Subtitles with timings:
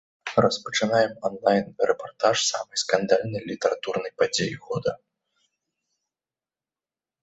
[0.45, 4.99] Распачынаем анлайн-рэпартаж самай скандальнай літаратурнай падзеі года.